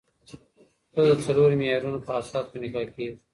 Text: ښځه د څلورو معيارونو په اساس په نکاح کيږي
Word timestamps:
ښځه 0.93 1.03
د 1.09 1.13
څلورو 1.25 1.59
معيارونو 1.61 1.99
په 2.05 2.11
اساس 2.19 2.45
په 2.51 2.57
نکاح 2.63 2.87
کيږي 2.95 3.17